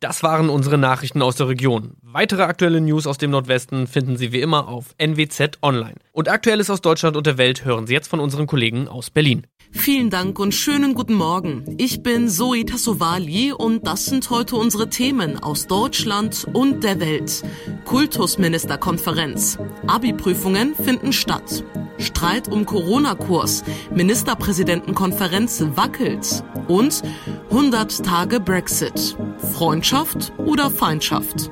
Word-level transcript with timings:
Das 0.00 0.22
waren 0.22 0.48
unsere 0.48 0.78
Nachrichten 0.78 1.20
aus 1.20 1.36
der 1.36 1.48
Region. 1.48 1.92
Weitere 2.00 2.44
aktuelle 2.44 2.80
News 2.80 3.06
aus 3.06 3.18
dem 3.18 3.32
Nordwesten 3.32 3.86
finden 3.86 4.16
Sie 4.16 4.32
wie 4.32 4.40
immer 4.40 4.66
auf 4.66 4.94
NWZ 4.96 5.58
Online. 5.60 5.96
Und 6.12 6.30
Aktuelles 6.30 6.70
aus 6.70 6.80
Deutschland 6.80 7.18
und 7.18 7.26
der 7.26 7.36
Welt 7.36 7.66
hören 7.66 7.86
Sie 7.86 7.92
jetzt 7.92 8.08
von 8.08 8.18
unseren 8.18 8.46
Kollegen 8.46 8.88
aus 8.88 9.10
Berlin. 9.10 9.46
Vielen 9.72 10.08
Dank 10.08 10.38
und 10.38 10.54
schönen 10.54 10.94
guten 10.94 11.12
Morgen. 11.12 11.76
Ich 11.76 12.02
bin 12.02 12.30
Zoe 12.30 12.64
Tassovali 12.64 13.52
und 13.52 13.86
das 13.86 14.06
sind 14.06 14.30
heute 14.30 14.56
unsere 14.56 14.88
Themen 14.88 15.38
aus 15.38 15.66
Deutschland 15.66 16.46
und 16.54 16.82
der 16.82 16.98
Welt. 16.98 17.42
Kultusministerkonferenz. 17.84 19.58
Abi-Prüfungen 19.86 20.74
finden 20.74 21.12
statt. 21.12 21.62
Streit 21.98 22.48
um 22.48 22.64
Corona-Kurs. 22.64 23.64
Ministerpräsidentenkonferenz 23.94 25.62
wackelt. 25.76 26.42
Und 26.68 27.02
100 27.50 28.04
Tage 28.04 28.40
Brexit. 28.40 29.16
Freundschaft 29.52 29.89
oder 30.38 30.70
Feindschaft? 30.70 31.50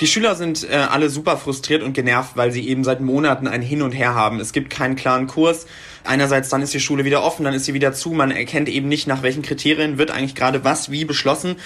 Die 0.00 0.06
Schüler 0.06 0.36
sind 0.36 0.62
äh, 0.70 0.76
alle 0.76 1.10
super 1.10 1.36
frustriert 1.36 1.82
und 1.82 1.94
genervt, 1.94 2.36
weil 2.36 2.52
sie 2.52 2.68
eben 2.68 2.84
seit 2.84 3.00
Monaten 3.00 3.48
ein 3.48 3.60
Hin 3.60 3.82
und 3.82 3.90
Her 3.90 4.14
haben. 4.14 4.38
Es 4.38 4.52
gibt 4.52 4.70
keinen 4.70 4.94
klaren 4.94 5.26
Kurs. 5.26 5.66
Einerseits 6.04 6.48
dann 6.48 6.62
ist 6.62 6.72
die 6.72 6.78
Schule 6.78 7.04
wieder 7.04 7.24
offen, 7.24 7.42
dann 7.42 7.54
ist 7.54 7.64
sie 7.64 7.74
wieder 7.74 7.92
zu. 7.92 8.10
Man 8.10 8.30
erkennt 8.30 8.68
eben 8.68 8.86
nicht, 8.86 9.08
nach 9.08 9.24
welchen 9.24 9.42
Kriterien 9.42 9.98
wird 9.98 10.12
eigentlich 10.12 10.36
gerade 10.36 10.62
was 10.62 10.92
wie 10.92 11.04
beschlossen. 11.04 11.56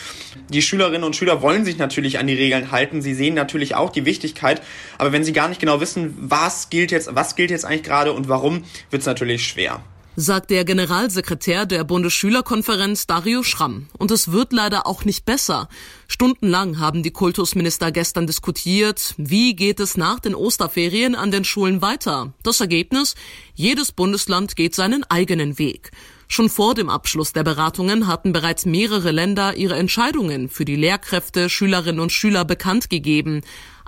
Die 0.48 0.62
Schülerinnen 0.62 1.04
und 1.04 1.16
Schüler 1.16 1.42
wollen 1.42 1.66
sich 1.66 1.76
natürlich 1.76 2.18
an 2.18 2.26
die 2.26 2.32
Regeln 2.32 2.70
halten. 2.70 3.02
Sie 3.02 3.12
sehen 3.12 3.34
natürlich 3.34 3.74
auch 3.74 3.90
die 3.90 4.06
Wichtigkeit. 4.06 4.62
Aber 4.96 5.12
wenn 5.12 5.24
sie 5.24 5.34
gar 5.34 5.48
nicht 5.48 5.60
genau 5.60 5.82
wissen, 5.82 6.14
was 6.18 6.70
gilt 6.70 6.92
jetzt, 6.92 7.14
was 7.14 7.36
gilt 7.36 7.50
jetzt 7.50 7.66
eigentlich 7.66 7.82
gerade 7.82 8.14
und 8.14 8.30
warum, 8.30 8.64
wird 8.90 9.00
es 9.00 9.06
natürlich 9.06 9.46
schwer 9.46 9.82
sagt 10.16 10.50
der 10.50 10.64
Generalsekretär 10.64 11.64
der 11.64 11.84
Bundesschülerkonferenz 11.84 13.06
Dario 13.06 13.42
Schramm. 13.42 13.88
Und 13.98 14.10
es 14.10 14.30
wird 14.30 14.52
leider 14.52 14.86
auch 14.86 15.04
nicht 15.04 15.24
besser. 15.24 15.68
Stundenlang 16.06 16.78
haben 16.78 17.02
die 17.02 17.10
Kultusminister 17.10 17.90
gestern 17.92 18.26
diskutiert, 18.26 19.14
wie 19.16 19.56
geht 19.56 19.80
es 19.80 19.96
nach 19.96 20.20
den 20.20 20.34
Osterferien 20.34 21.14
an 21.14 21.30
den 21.30 21.44
Schulen 21.44 21.80
weiter. 21.80 22.32
Das 22.42 22.60
Ergebnis? 22.60 23.14
Jedes 23.54 23.92
Bundesland 23.92 24.56
geht 24.56 24.74
seinen 24.74 25.04
eigenen 25.04 25.58
Weg. 25.58 25.92
Schon 26.28 26.48
vor 26.48 26.74
dem 26.74 26.88
Abschluss 26.88 27.34
der 27.34 27.44
Beratungen 27.44 28.06
hatten 28.06 28.32
bereits 28.32 28.64
mehrere 28.64 29.10
Länder 29.10 29.54
ihre 29.56 29.76
Entscheidungen 29.76 30.48
für 30.48 30.64
die 30.64 30.76
Lehrkräfte, 30.76 31.50
Schülerinnen 31.50 32.00
und 32.00 32.10
Schüler 32.10 32.46
bekannt 32.46 32.88
gegeben. 32.88 33.42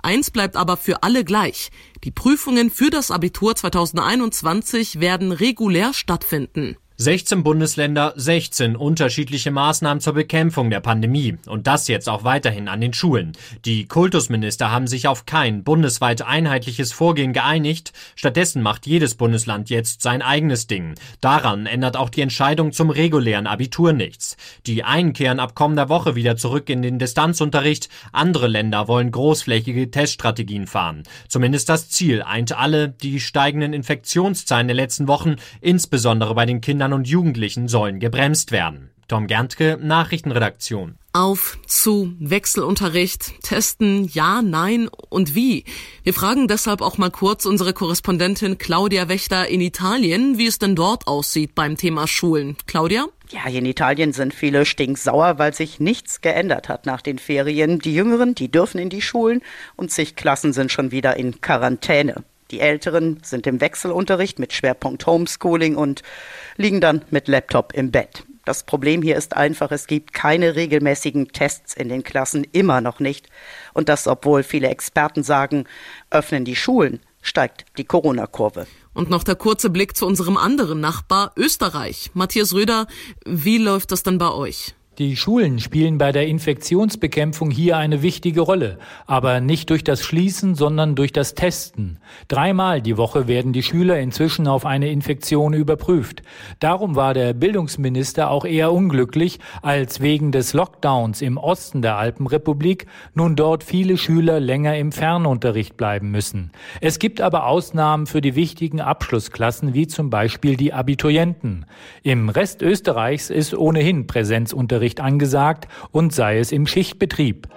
Eins 0.05 0.29
bleibt 0.29 0.55
aber 0.55 0.77
für 0.77 1.01
alle 1.01 1.25
gleich. 1.25 1.71
Die 2.03 2.11
Prüfungen 2.11 2.69
für 2.69 2.91
das 2.91 3.09
Abitur 3.09 3.55
2021 3.55 4.99
werden 4.99 5.31
regulär 5.31 5.95
stattfinden. 5.95 6.77
16 6.97 7.43
Bundesländer, 7.43 8.13
16 8.15 8.77
unterschiedliche 8.77 9.51
Maßnahmen 9.51 9.99
zur 9.99 10.13
Bekämpfung 10.13 10.69
der 10.69 10.79
Pandemie 10.79 11.35
und 11.45 11.67
das 11.67 11.89
jetzt 11.89 12.07
auch 12.07 12.23
weiterhin 12.23 12.69
an 12.69 12.79
den 12.79 12.93
Schulen. 12.93 13.33
Die 13.65 13.85
Kultusminister 13.85 14.71
haben 14.71 14.87
sich 14.87 15.09
auf 15.09 15.25
kein 15.25 15.65
bundesweit 15.65 16.21
einheitliches 16.21 16.93
Vorgehen 16.93 17.33
geeinigt, 17.33 17.91
stattdessen 18.15 18.61
macht 18.61 18.87
jedes 18.87 19.15
Bundesland 19.15 19.69
jetzt 19.69 20.03
sein 20.03 20.21
eigenes 20.21 20.67
Ding. 20.67 20.95
Daran 21.19 21.65
ändert 21.65 21.97
auch 21.97 22.09
die 22.09 22.21
Entscheidung 22.21 22.71
zum 22.71 22.89
regulären 22.89 23.45
Abitur 23.45 23.91
nichts. 23.91 24.37
Die 24.65 24.85
einen 24.85 25.11
kehren 25.11 25.41
ab 25.41 25.53
kommender 25.53 25.89
Woche 25.89 26.15
wieder 26.15 26.37
zurück 26.37 26.69
in 26.69 26.81
den 26.81 26.97
Distanzunterricht, 26.97 27.89
andere 28.13 28.47
Länder 28.47 28.87
wollen 28.87 29.11
großflächige 29.11 29.91
Teststrategien 29.91 30.65
fahren. 30.65 31.03
Zumindest 31.27 31.67
das 31.67 31.89
Ziel 31.89 32.21
eint 32.21 32.57
alle, 32.57 32.87
die 32.87 33.19
steigenden 33.19 33.73
Infektionszahlen 33.73 34.69
der 34.69 34.77
letzten 34.77 35.09
Wochen, 35.09 35.35
insbesondere 35.59 36.33
bei 36.35 36.45
den 36.45 36.61
Kindern 36.61 36.84
Kindern 36.85 36.99
und 36.99 37.07
Jugendlichen 37.07 37.67
sollen 37.67 37.99
gebremst 37.99 38.51
werden. 38.51 38.91
Tom 39.07 39.25
Gerntke, 39.25 39.79
Nachrichtenredaktion. 39.81 40.99
Auf 41.13 41.57
zu 41.65 42.13
Wechselunterricht, 42.19 43.41
testen, 43.41 44.07
ja, 44.13 44.43
nein 44.43 44.87
und 45.09 45.33
wie. 45.33 45.63
Wir 46.03 46.13
fragen 46.13 46.47
deshalb 46.47 46.81
auch 46.81 46.99
mal 46.99 47.09
kurz 47.09 47.47
unsere 47.47 47.73
Korrespondentin 47.73 48.59
Claudia 48.59 49.09
Wächter 49.09 49.47
in 49.47 49.61
Italien, 49.61 50.37
wie 50.37 50.45
es 50.45 50.59
denn 50.59 50.75
dort 50.75 51.07
aussieht 51.07 51.55
beim 51.55 51.75
Thema 51.75 52.07
Schulen. 52.07 52.55
Claudia? 52.67 53.07
Ja, 53.31 53.47
hier 53.47 53.59
in 53.59 53.65
Italien 53.65 54.13
sind 54.13 54.31
viele 54.31 54.63
stinksauer, 54.67 55.39
weil 55.39 55.55
sich 55.55 55.79
nichts 55.79 56.21
geändert 56.21 56.69
hat 56.69 56.85
nach 56.85 57.01
den 57.01 57.17
Ferien. 57.17 57.79
Die 57.79 57.95
Jüngeren, 57.95 58.35
die 58.35 58.51
dürfen 58.51 58.77
in 58.77 58.91
die 58.91 59.01
Schulen 59.01 59.41
und 59.75 59.89
zig 59.89 60.15
Klassen 60.15 60.53
sind 60.53 60.71
schon 60.71 60.91
wieder 60.91 61.17
in 61.17 61.41
Quarantäne. 61.41 62.23
Die 62.51 62.59
Älteren 62.59 63.19
sind 63.23 63.47
im 63.47 63.59
Wechselunterricht 63.59 64.39
mit 64.39 64.53
Schwerpunkt 64.53 65.05
Homeschooling 65.05 65.75
und 65.75 66.03
liegen 66.57 66.81
dann 66.81 67.03
mit 67.09 67.27
Laptop 67.27 67.73
im 67.73 67.91
Bett. 67.91 68.23
Das 68.45 68.63
Problem 68.63 69.01
hier 69.01 69.15
ist 69.15 69.35
einfach, 69.35 69.71
es 69.71 69.87
gibt 69.87 70.13
keine 70.13 70.55
regelmäßigen 70.55 71.29
Tests 71.29 71.73
in 71.73 71.89
den 71.89 72.03
Klassen, 72.03 72.45
immer 72.51 72.79
noch 72.79 72.99
nicht. 72.99 73.27
Und 73.73 73.89
das, 73.89 74.07
obwohl 74.07 74.43
viele 74.43 74.69
Experten 74.69 75.23
sagen, 75.23 75.65
öffnen 76.11 76.45
die 76.45 76.55
Schulen, 76.55 76.99
steigt 77.23 77.65
die 77.79 77.85
Corona-Kurve. 77.85 78.67
Und 78.93 79.09
noch 79.09 79.23
der 79.23 79.35
kurze 79.35 79.71
Blick 79.71 79.97
zu 79.97 80.05
unserem 80.05 80.37
anderen 80.37 80.79
Nachbar 80.79 81.33
Österreich. 81.35 82.11
Matthias 82.13 82.53
Röder, 82.53 82.85
wie 83.25 83.57
läuft 83.57 83.91
das 83.91 84.03
dann 84.03 84.19
bei 84.19 84.29
euch? 84.29 84.75
Die 84.97 85.17
Schulen 85.17 85.59
spielen 85.59 85.97
bei 85.97 86.13
der 86.13 86.25
Infektionsbekämpfung 86.27 87.51
hier 87.51 87.75
eine 87.75 88.01
wichtige 88.01 88.39
Rolle, 88.39 88.77
aber 89.05 89.41
nicht 89.41 89.69
durch 89.69 89.83
das 89.83 90.01
Schließen, 90.01 90.55
sondern 90.55 90.95
durch 90.95 91.11
das 91.11 91.35
Testen. 91.35 91.99
Dreimal 92.29 92.81
die 92.81 92.95
Woche 92.95 93.27
werden 93.27 93.51
die 93.51 93.61
Schüler 93.61 93.99
inzwischen 93.99 94.47
auf 94.47 94.65
eine 94.65 94.89
Infektion 94.89 95.51
überprüft. 95.51 96.23
Darum 96.61 96.95
war 96.95 97.13
der 97.13 97.33
Bildungsminister 97.33 98.31
auch 98.31 98.45
eher 98.45 98.71
unglücklich, 98.71 99.39
als 99.61 99.99
wegen 99.99 100.31
des 100.31 100.53
Lockdowns 100.53 101.21
im 101.21 101.37
Osten 101.37 101.81
der 101.81 101.97
Alpenrepublik 101.97 102.85
nun 103.13 103.35
dort 103.35 103.65
viele 103.65 103.97
Schüler 103.97 104.39
länger 104.39 104.77
im 104.77 104.93
Fernunterricht 104.93 105.75
bleiben 105.75 106.09
müssen. 106.09 106.51
Es 106.79 106.99
gibt 106.99 107.19
aber 107.19 107.47
Ausnahmen 107.47 108.07
für 108.07 108.21
die 108.21 108.35
wichtigen 108.35 108.79
Abschlussklassen, 108.79 109.73
wie 109.73 109.87
zum 109.87 110.09
Beispiel 110.09 110.55
die 110.55 110.71
Abiturienten. 110.71 111.65
Im 112.01 112.29
Rest 112.29 112.61
Österreichs 112.61 113.29
ist 113.29 113.53
ohnehin 113.53 114.07
Präsenzunterricht 114.07 114.84
Unterricht 114.85 114.99
angesagt 114.99 115.67
und 115.91 116.13
sei 116.13 116.37
es 116.37 116.51
im 116.51 116.67
Schichtbetrieb. 116.67 117.47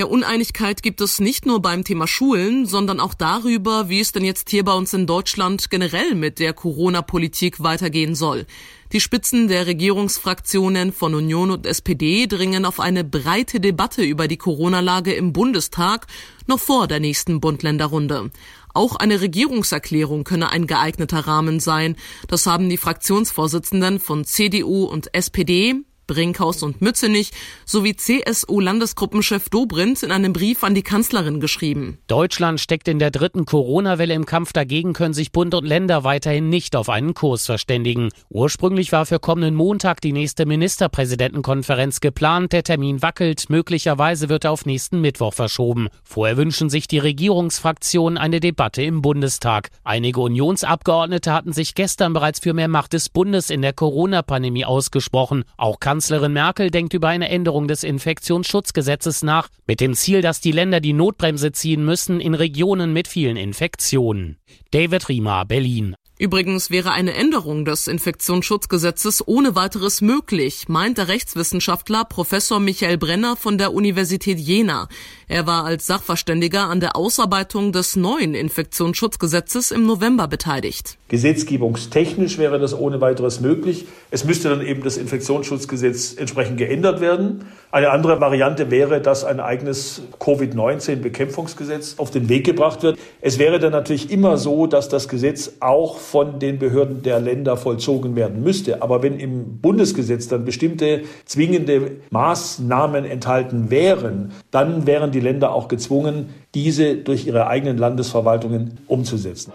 Ja, 0.00 0.06
Uneinigkeit 0.06 0.82
gibt 0.82 1.02
es 1.02 1.20
nicht 1.20 1.44
nur 1.44 1.60
beim 1.60 1.84
Thema 1.84 2.06
Schulen, 2.06 2.64
sondern 2.64 3.00
auch 3.00 3.12
darüber, 3.12 3.90
wie 3.90 4.00
es 4.00 4.12
denn 4.12 4.24
jetzt 4.24 4.48
hier 4.48 4.64
bei 4.64 4.72
uns 4.72 4.94
in 4.94 5.06
Deutschland 5.06 5.68
generell 5.68 6.14
mit 6.14 6.38
der 6.38 6.54
Corona-Politik 6.54 7.62
weitergehen 7.62 8.14
soll. 8.14 8.46
Die 8.92 9.00
Spitzen 9.00 9.46
der 9.46 9.66
Regierungsfraktionen 9.66 10.94
von 10.94 11.14
Union 11.14 11.50
und 11.50 11.66
SPD 11.66 12.26
dringen 12.26 12.64
auf 12.64 12.80
eine 12.80 13.04
breite 13.04 13.60
Debatte 13.60 14.02
über 14.02 14.26
die 14.26 14.38
Corona-Lage 14.38 15.12
im 15.12 15.34
Bundestag 15.34 16.06
noch 16.46 16.60
vor 16.60 16.86
der 16.86 17.00
nächsten 17.00 17.38
Bund-Länder-Runde. 17.38 18.30
Auch 18.72 18.96
eine 18.96 19.20
Regierungserklärung 19.20 20.24
könne 20.24 20.48
ein 20.48 20.66
geeigneter 20.66 21.26
Rahmen 21.26 21.60
sein. 21.60 21.96
Das 22.26 22.46
haben 22.46 22.70
die 22.70 22.78
Fraktionsvorsitzenden 22.78 24.00
von 24.00 24.24
CDU 24.24 24.84
und 24.84 25.14
SPD, 25.14 25.74
Brinkhaus 26.10 26.64
und 26.64 26.82
Mützenich 26.82 27.30
sowie 27.64 27.94
CSU-Landesgruppenchef 27.94 29.48
Dobrindt 29.48 30.02
in 30.02 30.10
einem 30.10 30.32
Brief 30.32 30.64
an 30.64 30.74
die 30.74 30.82
Kanzlerin 30.82 31.38
geschrieben. 31.38 31.98
Deutschland 32.08 32.58
steckt 32.58 32.88
in 32.88 32.98
der 32.98 33.12
dritten 33.12 33.44
Corona-Welle 33.44 34.14
im 34.14 34.26
Kampf 34.26 34.52
dagegen, 34.52 34.92
können 34.92 35.14
sich 35.14 35.30
Bund 35.30 35.54
und 35.54 35.64
Länder 35.64 36.02
weiterhin 36.02 36.48
nicht 36.48 36.74
auf 36.74 36.88
einen 36.88 37.14
Kurs 37.14 37.46
verständigen. 37.46 38.08
Ursprünglich 38.28 38.90
war 38.90 39.06
für 39.06 39.20
kommenden 39.20 39.54
Montag 39.54 40.00
die 40.00 40.12
nächste 40.12 40.46
Ministerpräsidentenkonferenz 40.46 42.00
geplant. 42.00 42.52
Der 42.52 42.64
Termin 42.64 43.02
wackelt. 43.02 43.48
Möglicherweise 43.48 44.28
wird 44.28 44.44
er 44.44 44.50
auf 44.50 44.66
nächsten 44.66 45.00
Mittwoch 45.00 45.34
verschoben. 45.34 45.90
Vorher 46.02 46.36
wünschen 46.36 46.70
sich 46.70 46.88
die 46.88 46.98
Regierungsfraktionen 46.98 48.18
eine 48.18 48.40
Debatte 48.40 48.82
im 48.82 49.00
Bundestag. 49.00 49.68
Einige 49.84 50.20
Unionsabgeordnete 50.22 51.32
hatten 51.32 51.52
sich 51.52 51.76
gestern 51.76 52.14
bereits 52.14 52.40
für 52.40 52.52
mehr 52.52 52.66
Macht 52.66 52.94
des 52.94 53.10
Bundes 53.10 53.48
in 53.48 53.62
der 53.62 53.74
Corona-Pandemie 53.74 54.64
ausgesprochen. 54.64 55.44
Auch 55.56 55.78
Kanzlerin 55.78 55.99
Kanzlerin 56.00 56.32
Merkel 56.32 56.70
denkt 56.70 56.94
über 56.94 57.08
eine 57.08 57.28
Änderung 57.28 57.68
des 57.68 57.84
Infektionsschutzgesetzes 57.84 59.22
nach, 59.22 59.50
mit 59.66 59.82
dem 59.82 59.92
Ziel, 59.92 60.22
dass 60.22 60.40
die 60.40 60.50
Länder 60.50 60.80
die 60.80 60.94
Notbremse 60.94 61.52
ziehen 61.52 61.84
müssen 61.84 62.20
in 62.20 62.32
Regionen 62.32 62.94
mit 62.94 63.06
vielen 63.06 63.36
Infektionen. 63.36 64.38
David 64.70 65.10
Riemer, 65.10 65.44
Berlin. 65.44 65.94
Übrigens 66.20 66.70
wäre 66.70 66.90
eine 66.90 67.14
Änderung 67.14 67.64
des 67.64 67.88
Infektionsschutzgesetzes 67.88 69.26
ohne 69.26 69.54
weiteres 69.54 70.02
möglich, 70.02 70.68
meint 70.68 70.98
der 70.98 71.08
Rechtswissenschaftler 71.08 72.04
Professor 72.04 72.60
Michael 72.60 72.98
Brenner 72.98 73.36
von 73.36 73.56
der 73.56 73.72
Universität 73.72 74.38
Jena. 74.38 74.90
Er 75.28 75.46
war 75.46 75.64
als 75.64 75.86
Sachverständiger 75.86 76.64
an 76.68 76.80
der 76.80 76.94
Ausarbeitung 76.94 77.72
des 77.72 77.96
neuen 77.96 78.34
Infektionsschutzgesetzes 78.34 79.70
im 79.70 79.86
November 79.86 80.28
beteiligt. 80.28 80.98
Gesetzgebungstechnisch 81.08 82.36
wäre 82.36 82.58
das 82.58 82.78
ohne 82.78 83.00
weiteres 83.00 83.40
möglich. 83.40 83.86
Es 84.10 84.24
müsste 84.24 84.50
dann 84.50 84.60
eben 84.60 84.82
das 84.82 84.98
Infektionsschutzgesetz 84.98 86.14
entsprechend 86.18 86.58
geändert 86.58 87.00
werden. 87.00 87.46
Eine 87.72 87.90
andere 87.90 88.20
Variante 88.20 88.70
wäre, 88.70 89.00
dass 89.00 89.24
ein 89.24 89.40
eigenes 89.40 90.02
Covid-19-Bekämpfungsgesetz 90.18 91.94
auf 91.96 92.10
den 92.10 92.28
Weg 92.28 92.44
gebracht 92.44 92.82
wird. 92.82 92.98
Es 93.20 93.38
wäre 93.38 93.58
dann 93.58 93.72
natürlich 93.72 94.10
immer 94.10 94.36
so, 94.36 94.66
dass 94.66 94.88
das 94.88 95.08
Gesetz 95.08 95.52
auch 95.60 95.98
von 96.10 96.40
den 96.40 96.58
Behörden 96.58 97.02
der 97.02 97.20
Länder 97.20 97.56
vollzogen 97.56 98.16
werden 98.16 98.42
müsste. 98.42 98.82
Aber 98.82 99.02
wenn 99.02 99.20
im 99.20 99.60
Bundesgesetz 99.60 100.26
dann 100.26 100.44
bestimmte 100.44 101.02
zwingende 101.24 101.92
Maßnahmen 102.10 103.04
enthalten 103.04 103.70
wären, 103.70 104.32
dann 104.50 104.88
wären 104.88 105.12
die 105.12 105.20
Länder 105.20 105.54
auch 105.54 105.68
gezwungen, 105.68 106.30
diese 106.54 106.96
durch 106.96 107.28
ihre 107.28 107.46
eigenen 107.46 107.78
Landesverwaltungen 107.78 108.78
umzusetzen. 108.88 109.52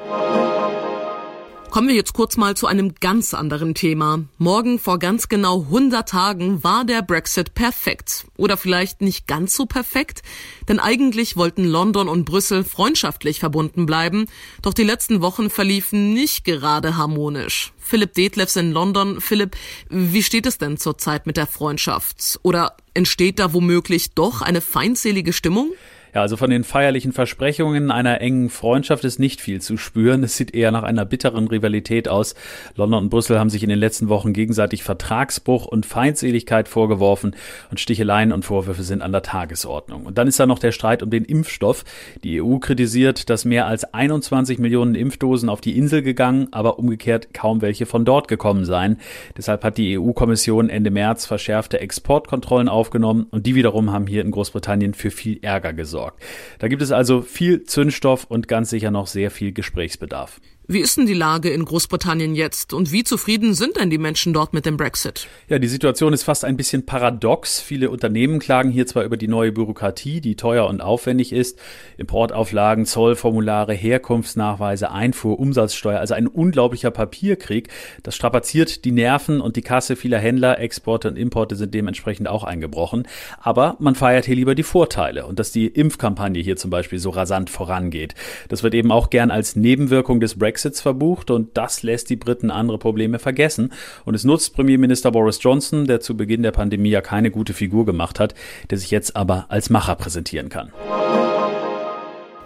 Kommen 1.76 1.90
wir 1.90 1.96
jetzt 1.96 2.14
kurz 2.14 2.38
mal 2.38 2.56
zu 2.56 2.68
einem 2.68 2.96
ganz 3.02 3.34
anderen 3.34 3.76
Thema. 3.76 4.24
Morgen 4.38 4.80
vor 4.80 4.98
ganz 4.98 5.28
genau 5.28 5.64
100 5.64 6.08
Tagen 6.08 6.64
war 6.64 6.86
der 6.86 7.02
Brexit 7.02 7.54
perfekt. 7.54 8.28
Oder 8.38 8.56
vielleicht 8.56 9.02
nicht 9.02 9.28
ganz 9.28 9.58
so 9.58 9.66
perfekt, 9.66 10.22
denn 10.70 10.80
eigentlich 10.80 11.36
wollten 11.36 11.66
London 11.66 12.08
und 12.08 12.24
Brüssel 12.24 12.64
freundschaftlich 12.64 13.42
verbunden 13.42 13.86
bleiben, 13.86 14.28
doch 14.62 14.74
die 14.74 14.86
letzten 14.86 15.20
Wochen 15.20 15.50
verliefen 15.50 16.14
nicht 16.14 16.46
gerade 16.46 16.96
harmonisch. 16.96 17.74
Philipp 17.78 18.14
Detlefs 18.14 18.56
in 18.56 18.72
London. 18.72 19.20
Philipp, 19.20 19.58
wie 19.90 20.24
steht 20.24 20.46
es 20.46 20.58
denn 20.58 20.78
zurzeit 20.78 21.28
mit 21.28 21.36
der 21.36 21.46
Freundschaft? 21.46 22.40
Oder 22.42 22.78
entsteht 22.94 23.38
da 23.38 23.52
womöglich 23.52 24.12
doch 24.12 24.42
eine 24.42 24.62
feindselige 24.62 25.34
Stimmung? 25.34 25.74
Ja, 26.16 26.22
also 26.22 26.38
von 26.38 26.50
den 26.50 26.64
feierlichen 26.64 27.12
Versprechungen 27.12 27.92
einer 27.92 28.22
engen 28.22 28.50
Freundschaft 28.50 29.04
ist 29.04 29.20
nicht 29.20 29.42
viel 29.42 29.60
zu 29.60 29.76
spüren. 29.76 30.24
Es 30.24 30.38
sieht 30.38 30.56
eher 30.56 30.72
nach 30.72 30.84
einer 30.84 31.04
bitteren 31.04 31.50
Rivalität 31.50 32.08
aus. 32.08 32.36
London 32.78 33.04
und 33.04 33.10
Brüssel 33.10 33.38
haben 33.38 33.50
sich 33.50 33.64
in 33.64 33.70
den 33.70 33.80
letzten 33.80 34.08
Wochen 34.08 34.32
gegenseitig 34.32 34.82
Vertragsbruch 34.82 35.66
und 35.66 35.86
Feindseligkeit 35.86 36.70
vorgeworfen 36.70 37.36
und 37.70 37.82
Sticheleien 37.82 38.32
und 38.32 38.46
Vorwürfe 38.46 38.84
sind 38.84 39.02
an 39.02 39.12
der 39.12 39.24
Tagesordnung. 39.24 40.06
Und 40.06 40.18
dann 40.18 40.30
ist 40.30 40.40
da 40.40 40.46
noch 40.46 40.60
der 40.60 40.72
Streit 40.72 41.04
um 41.04 41.10
den 41.10 41.26
Impfstoff. 41.26 41.84
Die 42.24 42.42
EU 42.42 42.60
kritisiert, 42.60 43.30
dass 43.30 43.44
mehr 43.44 43.68
als 43.68 43.84
21 43.94 44.58
Millionen 44.58 44.96
Impfdosen 44.96 45.50
auf 45.50 45.60
die 45.60 45.78
Insel 45.78 46.02
gegangen, 46.02 46.48
aber 46.52 46.80
umgekehrt 46.80 47.34
kaum 47.34 47.62
welche 47.62 47.86
von 47.86 48.06
dort 48.06 48.30
gekommen 48.30 48.64
seien. 48.64 49.02
Deshalb 49.36 49.66
hat 49.66 49.78
die 49.78 50.00
EU-Kommission 50.00 50.70
Ende 50.70 50.92
März 50.92 51.26
verschärfte 51.26 51.82
Exportkontrollen 51.82 52.70
aufgenommen 52.70 53.28
und 53.32 53.46
die 53.46 53.56
wiederum 53.56 53.92
haben 53.92 54.08
hier 54.08 54.22
in 54.22 54.32
Großbritannien 54.32 54.94
für 54.94 55.12
viel 55.12 55.40
Ärger 55.42 55.74
gesorgt 55.74 56.05
gesorgt. 56.06 56.24
Da 56.60 56.68
gibt 56.68 56.82
es 56.82 56.92
also 56.92 57.22
viel 57.22 57.64
Zündstoff 57.64 58.26
und 58.26 58.48
ganz 58.48 58.70
sicher 58.70 58.92
noch 58.92 59.08
sehr 59.08 59.32
viel 59.32 59.52
Gesprächsbedarf. 59.52 60.40
Wie 60.68 60.80
ist 60.80 60.98
denn 60.98 61.06
die 61.06 61.14
Lage 61.14 61.52
in 61.52 61.64
Großbritannien 61.64 62.34
jetzt 62.34 62.74
und 62.74 62.92
wie 62.92 63.04
zufrieden 63.04 63.54
sind 63.54 63.76
denn 63.76 63.92
die 63.92 64.00
Menschen 64.00 64.34
dort 64.34 64.52
mit 64.52 64.66
dem 64.66 64.78
Brexit? 64.78 65.28
Ja, 65.48 65.60
die 65.60 65.68
Situation 65.68 66.12
ist 66.12 66.24
fast 66.24 66.44
ein 66.44 66.58
bisschen 66.58 66.88
paradox. 66.88 67.62
Viele 67.62 67.92
Unternehmen 67.92 68.40
klagen 68.40 68.72
hier 68.72 68.88
zwar 68.88 69.04
über 69.04 69.16
die 69.16 69.28
neue 69.28 69.52
Bürokratie, 69.52 70.22
die 70.22 70.36
teuer 70.36 70.66
und 70.66 70.82
aufwendig 70.82 71.34
ist, 71.34 71.60
Importauflagen, 71.98 72.88
Zollformulare, 72.88 73.76
Herkunftsnachweise, 73.76 74.90
Einfuhr, 74.90 75.40
Umsatzsteuer, 75.40 76.00
also 76.00 76.16
ein 76.16 76.26
unglaublicher 76.26 76.90
Papierkrieg. 76.90 77.70
Das 78.02 78.16
strapaziert 78.16 78.86
die 78.86 78.92
Nerven 78.92 79.42
und 79.42 79.58
die 79.58 79.62
Kasse 79.62 79.96
vieler 79.96 80.18
Händler, 80.18 80.60
Exporte 80.60 81.10
und 81.10 81.16
Importe 81.16 81.56
sind 81.56 81.76
dementsprechend 81.76 82.28
auch 82.28 82.44
eingebrochen. 82.44 83.08
Aber 83.40 83.76
man 83.78 83.94
feiert 83.94 84.26
hier 84.26 84.36
lieber 84.36 84.56
die 84.56 84.64
Vorteile 84.64 85.28
und 85.28 85.38
dass 85.38 85.52
die 85.52 85.68
Impfkampagne 85.68 86.42
hier 86.42 86.58
zum 86.58 86.72
Beispiel 86.72 86.98
so 86.98 87.12
rasant 87.12 87.52
vorangeht. 87.52 88.16
Das 88.50 88.64
wird 88.64 88.74
eben 88.74 88.92
auch 88.92 89.12
gern 89.12 89.30
als 89.30 89.56
Nebenwirkung 89.56 90.20
des 90.20 90.40
Brexit 90.40 90.55
Brexits 90.56 90.80
verbucht 90.80 91.32
und 91.32 91.58
das 91.58 91.84
lässt 91.84 92.10
die 92.10 92.16
Briten 92.16 92.50
andere 92.50 92.78
Probleme 92.78 93.20
vergessen. 93.20 93.74
Und 94.06 94.16
es 94.16 94.24
nutzt 94.24 94.56
Premierminister 94.56 95.12
Boris 95.12 95.40
Johnson, 95.42 95.86
der 95.86 96.00
zu 96.00 96.16
Beginn 96.16 96.44
der 96.44 96.54
Pandemie 96.54 96.92
ja 96.92 97.02
keine 97.02 97.30
gute 97.30 97.54
Figur 97.54 97.86
gemacht 97.86 98.22
hat, 98.22 98.36
der 98.70 98.78
sich 98.78 98.90
jetzt 98.90 99.18
aber 99.18 99.48
als 99.50 99.70
Macher 99.70 99.96
präsentieren 99.96 100.48
kann. 100.48 100.72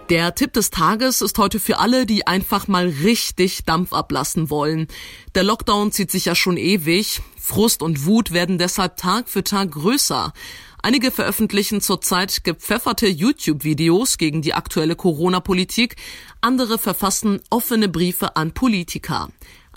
Der 0.10 0.34
Tipp 0.34 0.54
des 0.54 0.72
Tages 0.72 1.22
ist 1.22 1.38
heute 1.38 1.60
für 1.60 1.78
alle, 1.78 2.08
die 2.08 2.26
einfach 2.26 2.68
mal 2.68 2.88
richtig 2.88 3.64
Dampf 3.66 3.94
ablassen 3.94 4.50
wollen. 4.50 4.88
Der 5.36 5.44
Lockdown 5.44 5.92
zieht 5.92 6.10
sich 6.10 6.26
ja 6.26 6.34
schon 6.34 6.58
ewig. 6.58 7.22
Frust 7.38 7.84
und 7.84 8.08
Wut 8.08 8.32
werden 8.32 8.58
deshalb 8.58 8.98
Tag 8.98 9.30
für 9.30 9.44
Tag 9.44 9.70
größer. 9.70 10.34
Einige 10.82 11.12
veröffentlichen 11.12 11.82
zurzeit 11.82 12.46
gepfefferte 12.46 13.08
YouTube-Videos 13.08 14.18
gegen 14.18 14.42
die 14.42 14.54
aktuelle 14.54 14.96
Corona-Politik, 14.96 15.98
andere 16.40 16.78
verfassen 16.78 17.42
offene 17.50 17.90
Briefe 17.90 18.38
an 18.38 18.54
Politiker. 18.54 19.30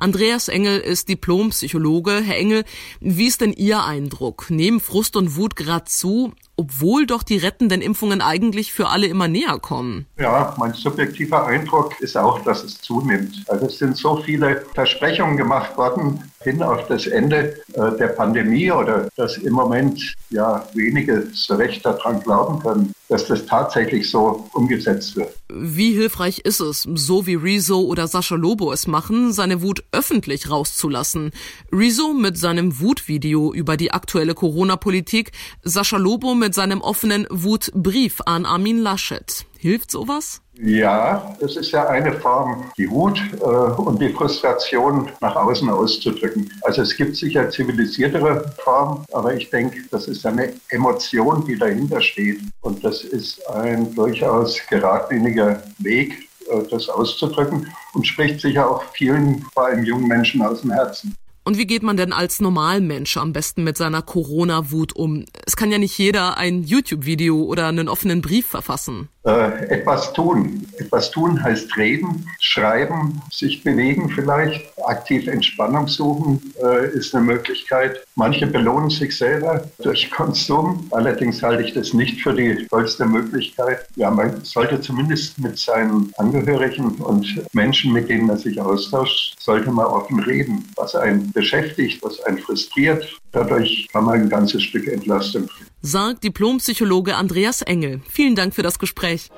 Andreas 0.03 0.49
Engel 0.49 0.81
ist 0.81 1.09
Diplompsychologe. 1.09 2.23
Herr 2.23 2.37
Engel, 2.37 2.65
wie 2.99 3.29
ist 3.29 3.41
denn 3.41 3.53
Ihr 3.53 3.85
Eindruck? 3.85 4.51
Nehmen 4.51 4.81
Frust 4.81 5.15
und 5.15 5.37
Wut 5.37 5.55
gerade 5.55 5.85
zu, 5.85 6.33
obwohl 6.57 7.07
doch 7.07 7.23
die 7.23 7.37
rettenden 7.37 7.81
Impfungen 7.81 8.21
eigentlich 8.21 8.73
für 8.73 8.89
alle 8.89 9.07
immer 9.07 9.29
näher 9.29 9.61
kommen? 9.61 10.07
Ja, 10.19 10.57
mein 10.59 10.75
subjektiver 10.75 11.47
Eindruck 11.47 12.01
ist 12.01 12.17
auch, 12.17 12.41
dass 12.43 12.65
es 12.65 12.81
zunimmt. 12.81 13.45
Also 13.47 13.67
es 13.67 13.79
sind 13.79 13.97
so 13.97 14.17
viele 14.17 14.67
Versprechungen 14.75 15.37
gemacht 15.37 15.77
worden 15.77 16.33
hin 16.41 16.65
auf 16.65 16.89
das 16.89 17.07
Ende 17.07 17.57
äh, 17.75 17.97
der 17.97 18.09
Pandemie 18.09 18.73
oder 18.73 19.09
dass 19.17 19.37
im 19.37 19.53
Moment 19.53 20.17
ja 20.31 20.67
wenige 20.75 21.29
so 21.33 21.55
recht 21.55 21.87
daran 21.87 22.21
glauben 22.21 22.59
können, 22.59 22.93
dass 23.12 23.26
das 23.26 23.47
tatsächlich 23.47 24.11
so 24.11 24.49
umgesetzt 24.52 25.16
wird. 25.16 25.35
Wie 25.49 25.92
hilfreich 25.92 26.40
ist 26.40 26.61
es, 26.61 26.88
so 26.95 27.26
wie 27.26 27.35
Rezo 27.35 27.81
oder 27.81 28.09
Sascha 28.09 28.35
Lobo 28.35 28.73
es 28.73 28.87
machen, 28.87 29.33
seine 29.33 29.62
Wut 29.62 29.85
öffentlich 29.92 30.50
rauszulassen? 30.50 31.31
Rezo 31.71 32.12
mit 32.14 32.38
seinem 32.38 32.81
Wutvideo 32.81 33.52
über 33.52 33.76
die 33.76 33.92
aktuelle 33.92 34.35
Corona-Politik, 34.35 35.33
Sascha 35.62 35.99
Lobo 35.99 36.35
mit 36.35 36.54
seinem 36.54 36.81
offenen 36.81 37.26
Wutbrief 37.31 38.21
an 38.26 38.47
Armin 38.47 38.78
Laschet. 38.78 39.47
Hilft 39.59 39.90
sowas? 39.90 40.42
Ja, 40.55 41.35
das 41.41 41.57
ist 41.57 41.71
ja 41.71 41.87
eine 41.89 42.13
Form, 42.13 42.71
die 42.77 42.91
Wut 42.91 43.19
äh, 43.41 43.45
und 43.45 44.01
die 44.01 44.11
Frustration 44.11 45.11
nach 45.21 45.35
außen 45.35 45.69
auszudrücken. 45.71 46.53
Also 46.63 46.83
es 46.83 46.95
gibt 46.95 47.17
sicher 47.17 47.49
zivilisiertere 47.49 48.53
Formen, 48.63 49.05
aber 49.13 49.35
ich 49.35 49.49
denke, 49.49 49.79
das 49.91 50.09
ist 50.09 50.27
eine 50.27 50.53
Emotion, 50.69 51.47
die 51.47 51.57
dahinter 51.57 52.03
steht. 52.03 52.41
Und 52.61 52.85
das 52.85 53.03
ist 53.03 53.45
ein 53.49 53.95
durchaus 53.95 54.59
geradliniger 54.69 55.63
Weg, 55.79 56.29
äh, 56.51 56.63
das 56.71 56.89
auszudrücken 56.91 57.73
und 57.95 58.07
spricht 58.07 58.41
sicher 58.41 58.71
auch 58.71 58.85
vielen, 58.93 59.47
vor 59.55 59.67
allem 59.67 59.85
jungen 59.85 60.07
Menschen 60.07 60.43
aus 60.43 60.61
dem 60.61 60.73
Herzen. 60.73 61.17
Und 61.45 61.59
wie 61.59 61.67
geht 61.67 61.83
man 61.83 61.97
denn 61.97 62.13
als 62.13 62.41
Normalmensch 62.41 63.17
am 63.17 63.33
besten 63.33 63.65
mit 63.65 63.77
seiner 63.77 64.01
Corona-Wut 64.01 64.95
um? 64.95 65.25
Es 65.45 65.57
kann 65.57 65.73
ja 65.73 65.79
nicht 65.79 65.99
jeder 65.99 66.37
ein 66.37 66.63
YouTube-Video 66.63 67.43
oder 67.43 67.67
einen 67.67 67.89
offenen 67.89 68.23
Brief 68.23 68.47
verfassen. 68.47 69.09
Äh, 69.25 69.67
etwas 69.69 70.12
tun. 70.12 70.67
Etwas 70.79 71.12
tun 71.12 71.41
heißt 71.41 71.76
reden, 71.76 72.26
schreiben, 72.41 73.23
sich 73.31 73.62
bewegen 73.62 74.09
vielleicht, 74.11 74.73
aktiv 74.85 75.29
Entspannung 75.29 75.87
suchen 75.87 76.52
äh, 76.61 76.88
ist 76.88 77.14
eine 77.14 77.25
Möglichkeit. 77.25 78.05
Manche 78.17 78.49
belohnen 78.49 78.91
sich 78.91 79.17
selber 79.17 79.64
durch 79.79 80.11
Konsum. 80.11 80.88
Allerdings 80.91 81.41
halte 81.41 81.62
ich 81.62 81.73
das 81.73 81.93
nicht 81.93 82.21
für 82.21 82.35
die 82.35 82.67
tollste 82.67 83.07
Möglichkeit. 83.07 83.87
Ja, 83.95 84.11
man 84.11 84.43
sollte 84.43 84.81
zumindest 84.81 85.38
mit 85.38 85.57
seinen 85.57 86.12
Angehörigen 86.17 86.97
und 86.97 87.45
Menschen, 87.52 87.93
mit 87.93 88.09
denen 88.09 88.26
man 88.26 88.38
sich 88.38 88.61
austauscht, 88.61 89.37
sollte 89.38 89.71
man 89.71 89.87
offen 89.87 90.19
reden, 90.19 90.69
was 90.75 90.97
einen 90.97 91.31
beschäftigt, 91.31 92.02
was 92.02 92.21
einen 92.25 92.38
frustriert. 92.38 93.07
Dadurch 93.31 93.88
kann 93.93 94.05
man 94.05 94.23
ein 94.23 94.29
ganzes 94.29 94.64
Stück 94.64 94.88
Entlastung 94.88 95.49
finden. 95.49 95.72
Sagt 95.85 96.23
Diplompsychologe 96.23 97.17
Andreas 97.17 97.61
Engel. 97.61 98.03
Vielen 98.09 98.37
Dank 98.37 98.55
für 98.55 98.62
das 98.62 98.79
Gespräch. 98.79 99.31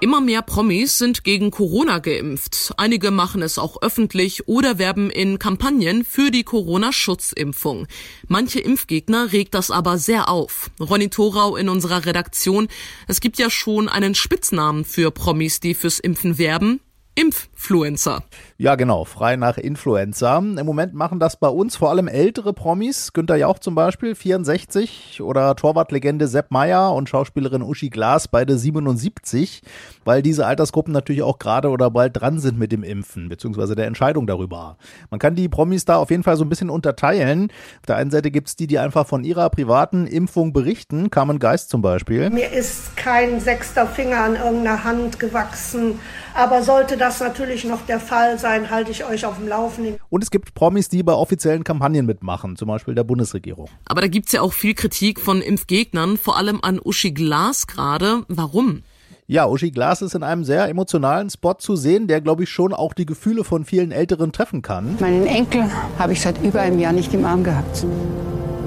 Immer 0.00 0.20
mehr 0.20 0.42
Promis 0.42 0.98
sind 0.98 1.24
gegen 1.24 1.50
Corona 1.50 2.00
geimpft. 2.00 2.74
Einige 2.76 3.10
machen 3.10 3.40
es 3.40 3.56
auch 3.56 3.80
öffentlich 3.80 4.46
oder 4.46 4.78
werben 4.78 5.08
in 5.08 5.38
Kampagnen 5.38 6.04
für 6.04 6.30
die 6.30 6.44
Corona-Schutzimpfung. 6.44 7.86
Manche 8.28 8.60
Impfgegner 8.60 9.32
regt 9.32 9.54
das 9.54 9.70
aber 9.70 9.96
sehr 9.96 10.28
auf. 10.28 10.70
Ronny 10.78 11.08
Thorau 11.08 11.56
in 11.56 11.70
unserer 11.70 12.04
Redaktion. 12.04 12.68
Es 13.08 13.20
gibt 13.20 13.38
ja 13.38 13.48
schon 13.48 13.88
einen 13.88 14.14
Spitznamen 14.14 14.84
für 14.84 15.10
Promis, 15.10 15.60
die 15.60 15.72
fürs 15.72 15.98
Impfen 15.98 16.36
werben. 16.36 16.80
Impffluencer. 17.16 18.24
Ja, 18.58 18.74
genau, 18.74 19.04
frei 19.04 19.36
nach 19.36 19.56
Influencer. 19.56 20.38
Im 20.38 20.66
Moment 20.66 20.94
machen 20.94 21.20
das 21.20 21.36
bei 21.36 21.46
uns 21.46 21.76
vor 21.76 21.90
allem 21.90 22.08
ältere 22.08 22.52
Promis. 22.52 23.12
Günter 23.12 23.36
Jauch 23.36 23.60
zum 23.60 23.76
Beispiel, 23.76 24.16
64, 24.16 25.20
oder 25.22 25.54
Torwartlegende 25.54 26.26
Sepp 26.26 26.50
Meyer 26.50 26.92
und 26.92 27.08
Schauspielerin 27.08 27.62
Uschi 27.62 27.88
Glas, 27.88 28.26
beide 28.26 28.58
77, 28.58 29.62
weil 30.04 30.22
diese 30.22 30.44
Altersgruppen 30.44 30.92
natürlich 30.92 31.22
auch 31.22 31.38
gerade 31.38 31.68
oder 31.68 31.88
bald 31.90 32.20
dran 32.20 32.40
sind 32.40 32.58
mit 32.58 32.72
dem 32.72 32.82
Impfen, 32.82 33.28
beziehungsweise 33.28 33.76
der 33.76 33.86
Entscheidung 33.86 34.26
darüber. 34.26 34.76
Man 35.10 35.20
kann 35.20 35.36
die 35.36 35.48
Promis 35.48 35.84
da 35.84 35.96
auf 35.98 36.10
jeden 36.10 36.24
Fall 36.24 36.36
so 36.36 36.44
ein 36.44 36.48
bisschen 36.48 36.70
unterteilen. 36.70 37.52
Auf 37.80 37.86
der 37.86 37.96
einen 37.96 38.10
Seite 38.10 38.32
gibt's 38.32 38.56
die, 38.56 38.66
die 38.66 38.80
einfach 38.80 39.06
von 39.06 39.22
ihrer 39.22 39.50
privaten 39.50 40.08
Impfung 40.08 40.52
berichten, 40.52 41.10
Carmen 41.10 41.38
Geist 41.38 41.70
zum 41.70 41.80
Beispiel. 41.80 42.30
Mir 42.30 42.50
ist 42.50 42.96
kein 42.96 43.38
sechster 43.40 43.86
Finger 43.86 44.18
an 44.18 44.34
irgendeiner 44.34 44.82
Hand 44.82 45.20
gewachsen, 45.20 46.00
aber 46.34 46.62
sollte 46.62 46.96
das 46.96 47.20
natürlich 47.20 47.64
noch 47.64 47.86
der 47.86 48.00
Fall 48.00 48.38
sein, 48.38 48.70
halte 48.70 48.90
ich 48.90 49.04
euch 49.04 49.24
auf 49.24 49.36
dem 49.36 49.48
Laufenden. 49.48 49.96
Und 50.10 50.22
es 50.22 50.30
gibt 50.30 50.54
Promis, 50.54 50.88
die 50.88 51.02
bei 51.02 51.12
offiziellen 51.12 51.64
Kampagnen 51.64 52.06
mitmachen, 52.06 52.56
zum 52.56 52.68
Beispiel 52.68 52.94
der 52.94 53.04
Bundesregierung. 53.04 53.68
Aber 53.86 54.00
da 54.00 54.08
gibt's 54.08 54.32
ja 54.32 54.40
auch 54.40 54.52
viel 54.52 54.74
Kritik 54.74 55.20
von 55.20 55.40
Impfgegnern, 55.40 56.16
vor 56.16 56.36
allem 56.36 56.58
an 56.62 56.80
Uschi 56.82 57.12
Glas 57.12 57.66
gerade. 57.66 58.24
Warum? 58.28 58.82
Ja, 59.26 59.46
Uschi 59.46 59.70
Glas 59.70 60.02
ist 60.02 60.14
in 60.14 60.22
einem 60.22 60.44
sehr 60.44 60.68
emotionalen 60.68 61.30
Spot 61.30 61.54
zu 61.54 61.76
sehen, 61.76 62.08
der, 62.08 62.20
glaube 62.20 62.42
ich, 62.42 62.50
schon 62.50 62.74
auch 62.74 62.92
die 62.92 63.06
Gefühle 63.06 63.42
von 63.42 63.64
vielen 63.64 63.90
Älteren 63.90 64.32
treffen 64.32 64.60
kann. 64.60 64.96
Meinen 65.00 65.26
Enkel 65.26 65.64
habe 65.98 66.12
ich 66.12 66.20
seit 66.20 66.42
über 66.42 66.60
einem 66.60 66.78
Jahr 66.78 66.92
nicht 66.92 67.14
im 67.14 67.24
Arm 67.24 67.42
gehabt. 67.42 67.86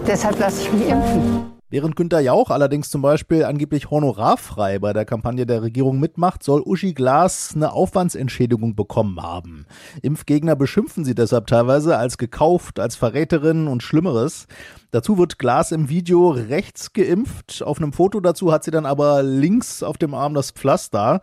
Deshalb 0.08 0.40
lasse 0.40 0.64
ich 0.64 0.74
mich 0.74 0.88
impfen. 0.88 1.57
Während 1.70 1.98
Günter 1.98 2.22
Jauch 2.22 2.50
allerdings 2.50 2.90
zum 2.90 3.02
Beispiel 3.02 3.44
angeblich 3.44 3.92
honorarfrei 3.92 4.80
bei 4.80 4.94
der 4.94 5.04
Kampagne 5.04 5.46
der 5.46 5.62
Regierung 5.64 6.00
mitmacht, 6.00 6.42
soll 6.42 6.62
Uschi 6.62 6.94
Glas 6.94 7.52
eine 7.56 7.74
Aufwandsentschädigung 7.74 8.74
bekommen 8.74 9.22
haben. 9.22 9.66
Impfgegner 10.02 10.56
beschimpfen 10.56 11.04
sie 11.04 11.14
deshalb 11.14 11.48
teilweise 11.48 11.98
als 11.98 12.18
gekauft, 12.18 12.80
als 12.80 12.96
Verräterin 12.96 13.68
und 13.68 13.84
Schlimmeres. 13.84 14.48
Dazu 14.92 15.18
wird 15.18 15.38
Glas 15.38 15.72
im 15.74 15.90
Video 15.90 16.30
rechts 16.30 16.94
geimpft. 16.94 17.62
Auf 17.62 17.78
einem 17.78 17.92
Foto 17.92 18.22
dazu 18.22 18.52
hat 18.54 18.64
sie 18.64 18.72
dann 18.72 18.86
aber 18.86 19.22
links 19.22 19.84
auf 19.84 19.98
dem 19.98 20.14
Arm 20.14 20.34
das 20.34 20.52
Pflaster. 20.52 21.22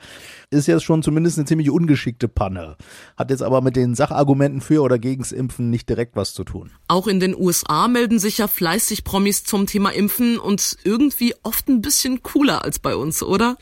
Ist 0.51 0.67
jetzt 0.67 0.85
schon 0.85 1.03
zumindest 1.03 1.39
eine 1.39 1.47
ziemlich 1.47 1.71
ungeschickte 1.71 2.29
Panne. 2.29 2.77
Hat 3.17 3.31
jetzt 3.31 3.43
aber 3.43 3.63
mit 3.63 3.77
den 3.77 3.95
Sachargumenten 3.95 4.61
für 4.61 4.83
oder 4.83 4.99
gegens 4.99 5.33
Impfen 5.33 5.71
nicht 5.71 5.89
direkt 5.89 6.15
was 6.15 6.35
zu 6.35 6.45
tun. 6.45 6.73
Auch 6.89 7.07
in 7.07 7.21
den 7.21 7.35
USA 7.35 7.89
melden 7.89 8.19
sich 8.19 8.39
ja 8.39 8.49
fleißig 8.49 9.03
Promis 9.03 9.45
zum 9.45 9.67
Thema 9.67 9.91
Impfen 9.91 10.39
und 10.39 10.77
irgendwie 10.85 11.35
oft 11.43 11.69
ein 11.69 11.81
bisschen 11.81 12.23
cooler 12.23 12.63
als 12.63 12.79
bei 12.79 12.95
uns, 12.95 13.23
oder? 13.23 13.57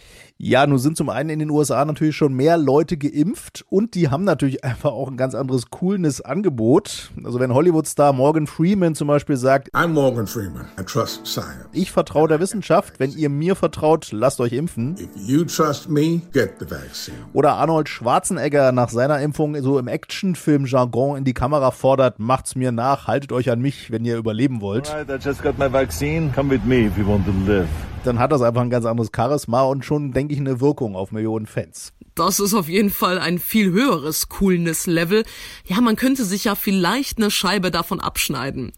Ja, 0.44 0.66
nun 0.66 0.80
sind 0.80 0.96
zum 0.96 1.08
einen 1.08 1.30
in 1.30 1.38
den 1.38 1.50
USA 1.50 1.84
natürlich 1.84 2.16
schon 2.16 2.34
mehr 2.34 2.56
Leute 2.56 2.96
geimpft 2.96 3.64
und 3.70 3.94
die 3.94 4.08
haben 4.08 4.24
natürlich 4.24 4.64
einfach 4.64 4.90
auch 4.90 5.08
ein 5.08 5.16
ganz 5.16 5.36
anderes 5.36 5.70
Coolness-Angebot. 5.70 7.12
Also 7.22 7.38
wenn 7.38 7.54
Hollywood-Star 7.54 8.12
Morgan 8.12 8.48
Freeman 8.48 8.96
zum 8.96 9.06
Beispiel 9.06 9.36
sagt, 9.36 9.72
I'm 9.72 9.90
Morgan 9.90 10.26
Freeman, 10.26 10.66
I 10.80 10.82
trust 10.82 11.24
science. 11.28 11.68
Ich 11.70 11.92
vertraue 11.92 12.26
der 12.26 12.40
Wissenschaft, 12.40 12.98
wenn 12.98 13.12
ihr 13.12 13.28
mir 13.28 13.54
vertraut, 13.54 14.10
lasst 14.10 14.40
euch 14.40 14.52
impfen. 14.52 14.96
If 14.98 15.10
you 15.14 15.44
trust 15.44 15.88
me, 15.88 16.22
get 16.32 16.54
the 16.58 16.68
vaccine. 16.68 17.18
Oder 17.34 17.52
Arnold 17.52 17.88
Schwarzenegger 17.88 18.72
nach 18.72 18.88
seiner 18.88 19.20
Impfung 19.20 19.54
so 19.62 19.78
im 19.78 19.86
Actionfilm-Jargon 19.86 21.18
in 21.18 21.24
die 21.24 21.34
Kamera 21.34 21.70
fordert, 21.70 22.18
macht's 22.18 22.56
mir 22.56 22.72
nach, 22.72 23.06
haltet 23.06 23.30
euch 23.30 23.48
an 23.48 23.60
mich, 23.60 23.92
wenn 23.92 24.04
ihr 24.04 24.16
überleben 24.16 24.60
wollt. 24.60 24.90
Alright, 24.90 25.08
I 25.08 25.24
just 25.24 25.40
got 25.40 25.56
my 25.56 25.72
vaccine. 25.72 26.32
Come 26.34 26.50
with 26.50 26.64
me 26.64 26.86
if 26.88 26.98
you 26.98 27.06
want 27.06 27.24
to 27.26 27.32
live 27.46 27.68
dann 28.04 28.18
hat 28.18 28.32
das 28.32 28.42
einfach 28.42 28.62
ein 28.62 28.70
ganz 28.70 28.84
anderes 28.84 29.10
Charisma 29.14 29.62
und 29.62 29.84
schon, 29.84 30.12
denke 30.12 30.34
ich, 30.34 30.40
eine 30.40 30.60
Wirkung 30.60 30.96
auf 30.96 31.12
Millionen 31.12 31.46
Fans. 31.46 31.92
Das 32.14 32.40
ist 32.40 32.54
auf 32.54 32.68
jeden 32.68 32.90
Fall 32.90 33.18
ein 33.18 33.38
viel 33.38 33.70
höheres 33.70 34.28
Coolness-Level. 34.28 35.24
Ja, 35.66 35.80
man 35.80 35.96
könnte 35.96 36.24
sich 36.24 36.44
ja 36.44 36.54
vielleicht 36.54 37.18
eine 37.18 37.30
Scheibe 37.30 37.70
davon 37.70 38.00
abschneiden. 38.00 38.72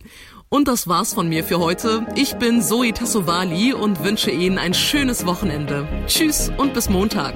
Und 0.48 0.68
das 0.68 0.86
war's 0.86 1.14
von 1.14 1.28
mir 1.28 1.42
für 1.42 1.58
heute. 1.58 2.06
Ich 2.14 2.36
bin 2.36 2.62
Zoe 2.62 2.92
Tassovali 2.92 3.72
und 3.72 4.04
wünsche 4.04 4.30
Ihnen 4.30 4.58
ein 4.58 4.72
schönes 4.72 5.26
Wochenende. 5.26 5.88
Tschüss 6.06 6.52
und 6.56 6.74
bis 6.74 6.88
Montag. 6.88 7.34